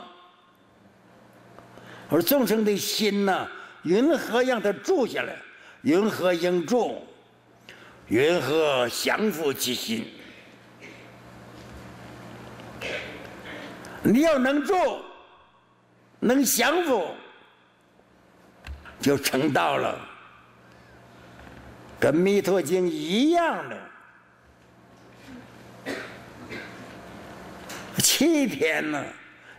[2.09, 3.47] 我说众生的心呐，
[3.83, 5.37] 云何让它住下来？
[5.83, 7.07] 云何应住？
[8.09, 10.07] 云何降伏其心？
[14.03, 14.75] 你要能住，
[16.21, 17.07] 能降伏。”
[18.99, 19.99] 就成道了，
[21.99, 23.90] 跟《弥陀经》一样的。
[28.21, 29.03] 七天呢，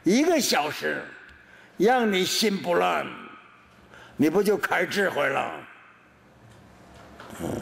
[0.04, 1.04] 一个小时，
[1.78, 3.04] 让你心不乱，
[4.16, 5.52] 你不就开智慧了？
[7.42, 7.60] 嗯，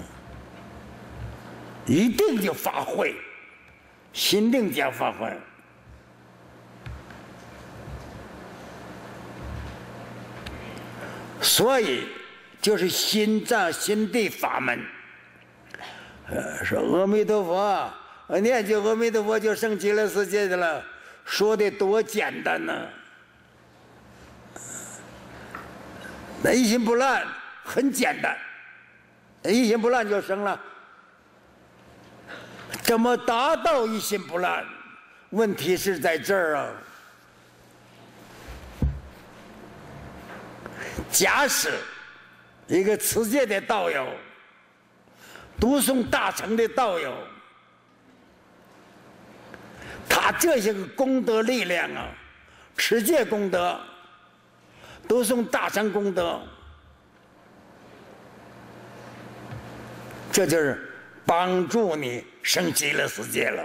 [1.86, 3.16] 一定就发挥，
[4.12, 5.32] 心定将发挥。
[11.42, 12.10] 所以，
[12.62, 14.78] 就是心藏心地法门。
[16.28, 17.94] 呃，说阿弥陀佛，
[18.38, 20.84] 念句阿弥陀佛就升极乐世界去了，
[21.26, 22.88] 说的多简单呢。
[26.44, 27.26] 那一心不乱
[27.64, 28.38] 很简单，
[29.44, 30.62] 一心不乱就生了。
[32.84, 34.64] 怎么达到一心不乱？
[35.32, 36.70] 问题是在这儿啊。
[41.12, 41.72] 假使
[42.68, 44.08] 一个持戒的道友，
[45.60, 47.14] 读诵大乘的道友，
[50.32, 52.08] 这些个功德力量啊，
[52.78, 53.80] 持戒功德，
[55.08, 56.42] 读诵大乘功德，
[60.32, 60.92] 这就是
[61.26, 63.64] 帮助你升极乐世界了。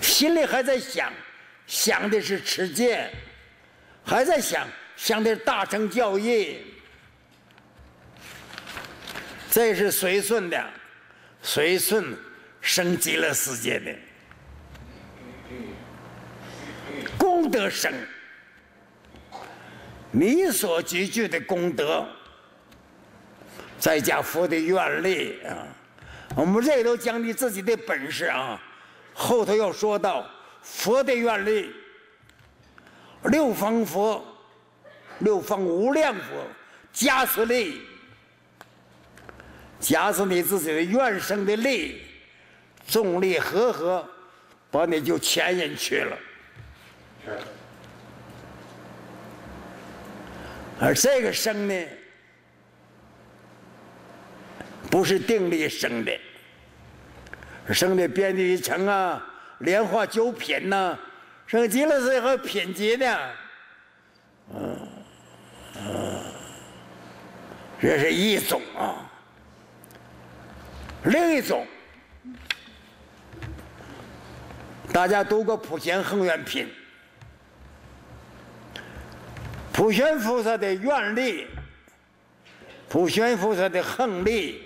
[0.00, 1.12] 心里还在想，
[1.66, 3.10] 想的是持戒。
[4.08, 4.64] 还在想
[4.96, 6.60] 想的是大乘教义，
[9.50, 10.64] 这是随顺的，
[11.42, 12.16] 随顺
[12.66, 13.94] 升极乐世界的
[17.16, 17.92] 功德生，
[20.10, 22.04] 你所积聚的功德，
[23.78, 25.62] 再加佛的愿力啊，
[26.34, 28.60] 我们这都讲你自己的本事啊，
[29.14, 30.28] 后头要说到
[30.60, 31.72] 佛的愿力。
[33.26, 34.24] 六方佛，
[35.20, 36.22] 六方无量佛，
[36.92, 37.80] 加持力，
[39.78, 42.02] 加持你自己的愿生的力，
[42.86, 44.08] 重力和合，
[44.70, 46.16] 把你就牵引去了。
[50.78, 51.86] 而这个生呢，
[54.90, 56.20] 不是定力生的，
[57.72, 59.26] 生的遍地一层啊，
[59.60, 60.98] 莲花九品呐。
[61.46, 63.18] 升极乐世界和品级呢？
[64.54, 64.88] 嗯，
[67.80, 69.08] 这是一种啊。
[71.04, 71.64] 另一种，
[74.92, 76.66] 大家读过《普贤恒愿品》，
[79.72, 81.46] 普贤菩萨的愿力，
[82.88, 84.62] 普贤菩萨的恒力，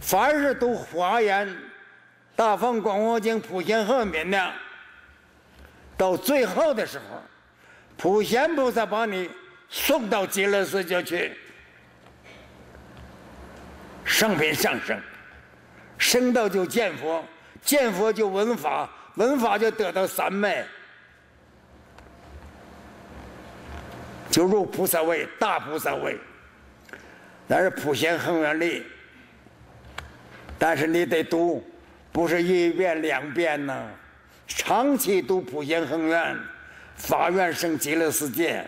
[0.00, 1.46] 凡是读《华严》
[2.34, 4.52] 《大放广佛经》《普贤恒愿品》的。
[5.96, 7.04] 到最后的时候，
[7.96, 9.30] 普贤菩萨把你
[9.68, 11.32] 送到极乐世界去，
[14.04, 15.00] 上品上升，
[15.96, 17.24] 升到就见佛，
[17.62, 18.88] 见佛就闻法，
[19.18, 20.64] 闻法就得到三昧，
[24.30, 26.16] 就入菩萨位，大菩萨位。
[27.48, 28.84] 那是普贤恒愿力，
[30.56, 31.68] 但是你得读，
[32.12, 33.90] 不是一遍两遍呢。
[34.46, 36.38] 长期读普贤恒愿，
[36.94, 38.64] 发愿生极乐世界，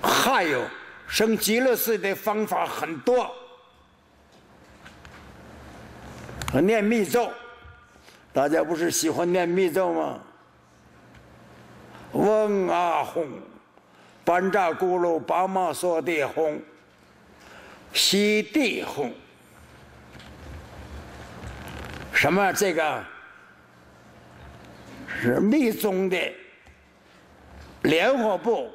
[0.00, 0.64] 还有
[1.06, 3.30] 生极乐世界的方法很多，
[6.62, 7.30] 念密咒，
[8.32, 10.20] 大家不是喜欢念密咒吗？
[12.12, 13.26] 嗡啊吽，
[14.24, 16.58] 班扎咕噜巴玛梭地吽，
[17.92, 19.10] 西地吽。
[22.12, 22.52] 什么？
[22.52, 23.04] 这个
[25.06, 26.16] 是密宗的
[27.82, 28.70] 莲花部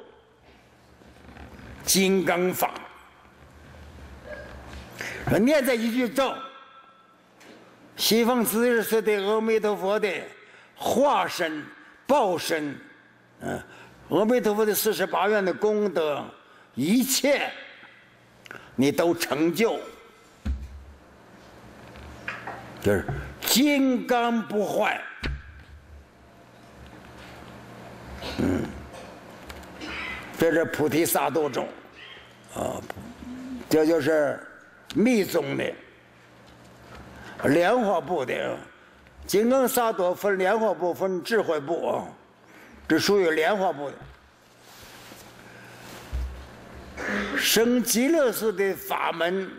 [1.84, 2.70] 金刚法。
[5.40, 6.34] 念这一句咒。
[7.96, 10.08] 西方知识是对阿弥陀佛的
[10.74, 11.64] 化身、
[12.06, 12.76] 报身，
[13.40, 13.62] 嗯，
[14.08, 16.24] 阿弥陀佛的四十八愿的功德，
[16.74, 17.50] 一切
[18.74, 19.78] 你都成就，
[22.80, 23.06] 就是
[23.40, 25.00] 金刚不坏，
[28.38, 28.64] 嗯，
[30.36, 31.68] 这是菩提萨埵种，
[32.54, 32.82] 啊，
[33.70, 34.44] 这就是
[34.96, 35.72] 密宗的。
[37.44, 38.56] 莲花部的
[39.26, 42.06] 金刚萨埵分莲花部分智慧部啊，
[42.88, 43.96] 这属于莲花部的。
[47.36, 49.50] 生极乐寺的法门，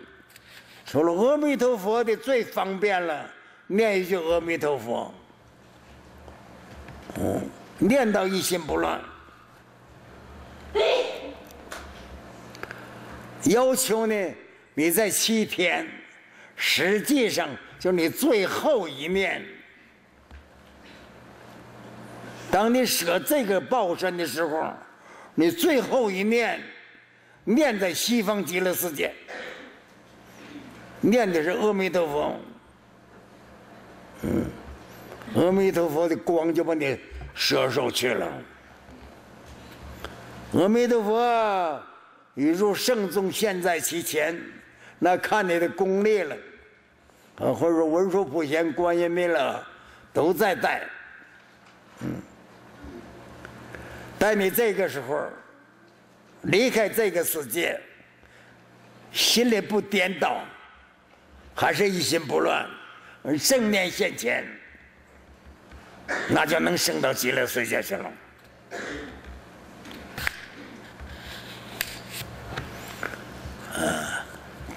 [0.85, 3.29] 除了阿弥陀佛的最方便了，
[3.67, 5.13] 念一句阿弥陀佛，
[7.19, 8.99] 嗯，念到一心不乱。
[13.43, 14.33] 要求呢，
[14.73, 15.87] 你在七天，
[16.55, 17.47] 实际上。
[17.85, 19.45] 就你最后一念，
[22.49, 24.73] 当你舍这个报身的时候，
[25.35, 26.59] 你最后一念，
[27.43, 29.13] 念在西方极乐世界，
[30.99, 32.39] 念的是阿弥陀佛，
[34.23, 34.45] 嗯，
[35.35, 36.99] 阿弥陀佛的光就把你
[37.35, 38.27] 摄受去了。
[40.53, 41.83] 阿弥陀佛，
[42.33, 44.35] 宇如圣宗现在其前，
[44.97, 46.35] 那看你的功力了。
[47.37, 49.61] 啊，或者说文殊普贤、观音弥勒
[50.13, 50.83] 都在带，
[51.99, 52.15] 嗯，
[54.17, 55.27] 带你这个时候
[56.43, 57.77] 离开这个世界，
[59.11, 60.45] 心里不颠倒，
[61.53, 62.65] 还是一心不乱，
[63.43, 64.45] 正念现前，
[66.29, 68.11] 那就能升到极乐世界去了。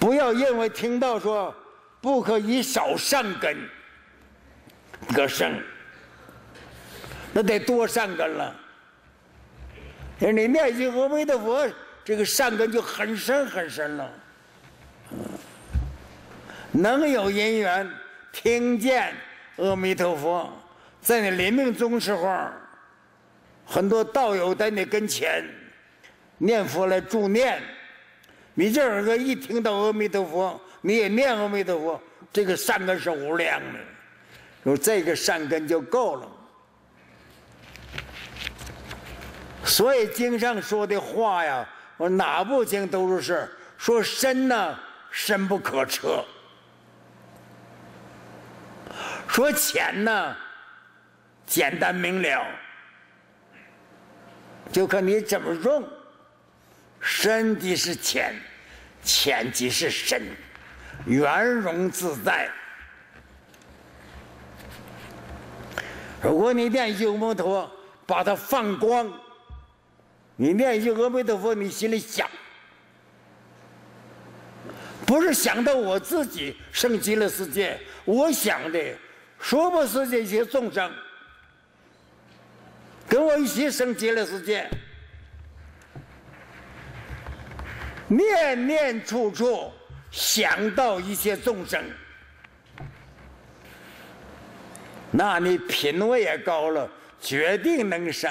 [0.01, 1.55] 不要因为听到说。
[2.01, 3.57] 不可以少善根
[5.15, 5.61] 得生，
[7.33, 8.55] 那得多善根了。
[10.19, 11.69] 你念一阿弥陀佛，
[12.05, 14.11] 这个善根就很深很深了。
[16.71, 17.91] 能有因缘
[18.33, 19.13] 听见
[19.57, 20.53] 阿弥陀佛，
[21.01, 22.49] 在你临命终时候，
[23.67, 25.45] 很多道友在你跟前
[26.39, 27.61] 念佛来助念，
[28.55, 30.61] 你这耳朵一听到阿弥陀佛。
[30.81, 32.01] 你也念阿弥陀佛，
[32.33, 33.79] 这个善根是无量的，
[34.65, 36.29] 有这个善根就够了。
[39.65, 44.79] 所以经上说的话呀，我哪部经都是是说深呢，
[45.11, 46.25] 深不可测；
[49.29, 50.37] 说浅呢，
[51.45, 52.47] 简单明了，
[54.73, 55.87] 就看你怎么用。
[57.01, 58.35] 深即是浅，
[59.03, 60.23] 浅即是深。
[61.09, 62.51] 圆融自在。
[66.23, 67.71] 如果你念阿弥陀佛，
[68.07, 69.11] 把它放光，
[70.37, 72.29] 你念阿弥陀佛，你心里想，
[75.07, 78.79] 不是想到我自己升极乐世界，我想的，
[79.41, 80.93] 殊不是这些众生，
[83.09, 84.69] 跟我一起升极乐世界，
[88.09, 89.73] 念念处处。
[90.11, 91.83] 想到一切众生，
[95.11, 96.89] 那你品位也高了，
[97.21, 98.31] 决定能生。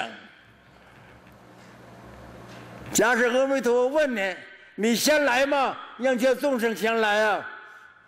[2.92, 4.36] 假使阿弥陀佛问你，
[4.74, 5.76] 你先来吗？
[5.98, 7.50] 让一切众生先来啊？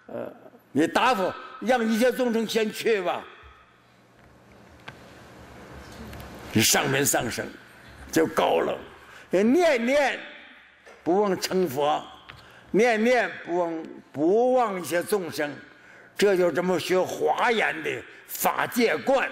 [0.07, 0.33] 呃，
[0.73, 3.23] 你答复让一切众生先去吧。
[6.53, 7.47] 你上面上升
[8.11, 8.77] 就高了，
[9.31, 10.19] 念念
[11.05, 12.05] 不忘成佛。
[12.73, 15.51] 念念不忘不忘一些众生，
[16.17, 17.91] 这就这么学华严的
[18.27, 19.29] 法界观。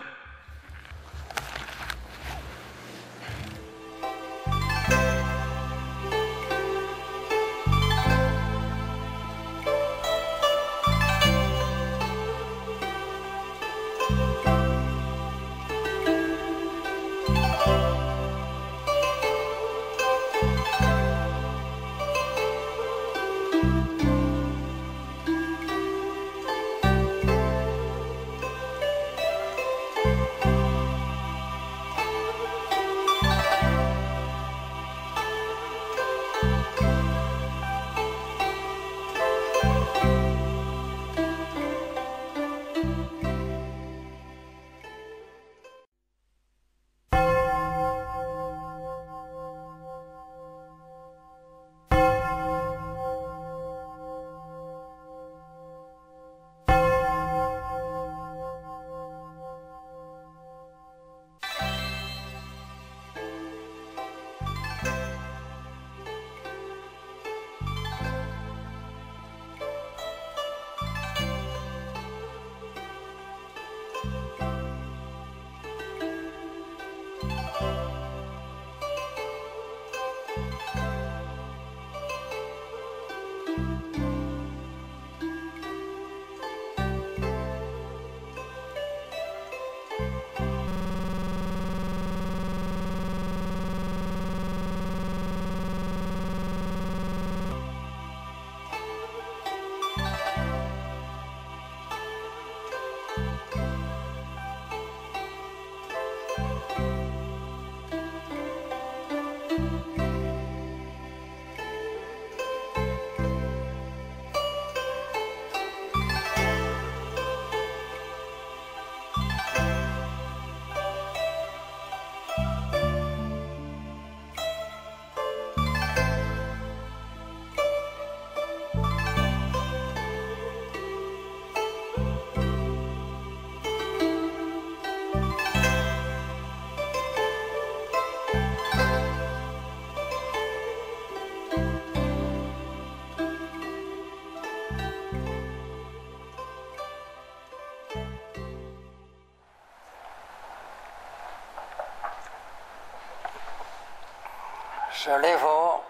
[155.09, 155.83] 舍利弗，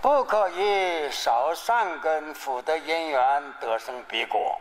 [0.00, 4.56] 不可以少善根福德因缘得生彼国。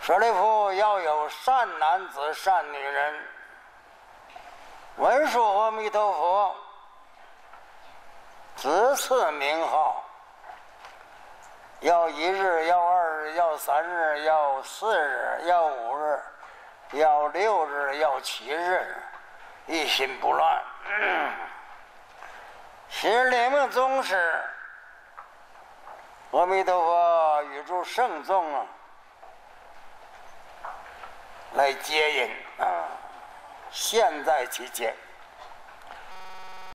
[0.00, 3.14] 舍利弗要有善男子、善女人，
[4.96, 6.56] 文殊阿弥陀佛，
[8.56, 10.02] 自赐名号。
[11.82, 16.20] 要一日，要二日，要三日，要四日，要五日，
[16.94, 18.96] 要六日，要七日，
[19.66, 20.60] 一心不乱。
[22.88, 24.44] 是你们宗师，
[26.30, 28.66] 阿弥陀佛，宇宙圣众啊！
[31.54, 32.30] 来接引
[32.64, 32.84] 啊！
[33.70, 34.94] 现在去接。